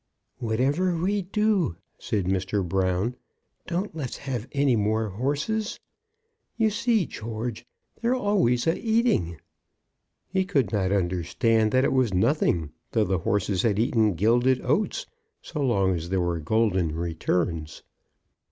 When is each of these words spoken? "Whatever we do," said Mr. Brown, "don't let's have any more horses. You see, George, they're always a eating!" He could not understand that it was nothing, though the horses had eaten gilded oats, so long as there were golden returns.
"Whatever 0.39 0.97
we 0.99 1.21
do," 1.21 1.75
said 1.99 2.25
Mr. 2.25 2.67
Brown, 2.67 3.15
"don't 3.67 3.95
let's 3.95 4.17
have 4.17 4.47
any 4.51 4.75
more 4.75 5.09
horses. 5.09 5.79
You 6.57 6.71
see, 6.71 7.05
George, 7.05 7.67
they're 8.01 8.15
always 8.15 8.65
a 8.65 8.79
eating!" 8.79 9.37
He 10.27 10.43
could 10.43 10.71
not 10.71 10.91
understand 10.91 11.71
that 11.73 11.85
it 11.85 11.93
was 11.93 12.15
nothing, 12.15 12.71
though 12.93 13.05
the 13.05 13.19
horses 13.19 13.61
had 13.61 13.77
eaten 13.77 14.15
gilded 14.15 14.59
oats, 14.65 15.05
so 15.39 15.61
long 15.61 15.93
as 15.93 16.09
there 16.09 16.19
were 16.19 16.39
golden 16.39 16.95
returns. 16.95 17.83